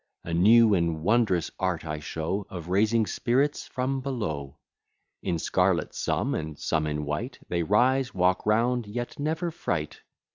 A 0.23 0.33
new 0.33 0.73
and 0.73 1.03
wondrous 1.03 1.51
art 1.59 1.85
I 1.85 1.99
show 1.99 2.47
Of 2.49 2.69
raising 2.69 3.05
spirits 3.05 3.67
from 3.67 4.01
below; 4.01 4.57
In 5.21 5.37
scarlet 5.37 5.93
some, 5.93 6.33
and 6.33 6.57
some 6.57 6.87
in 6.87 7.05
white; 7.05 7.37
They 7.49 7.61
rise, 7.61 8.11
walk 8.11 8.43
round, 8.43 8.87
yet 8.87 9.19
never 9.19 9.51
fright. 9.51 10.01